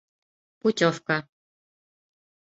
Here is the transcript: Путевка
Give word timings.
Путевка 0.63 1.17